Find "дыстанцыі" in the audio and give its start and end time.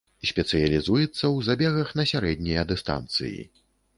2.75-3.37